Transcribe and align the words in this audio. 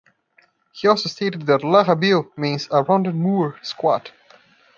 He 0.71 0.87
also 0.87 1.09
stated 1.09 1.43
that 1.45 1.61
"larrabil" 1.61 2.35
means 2.35 2.67
a 2.71 2.81
"rounded 2.81 3.13
moor, 3.13 3.59
squat". 3.61 4.11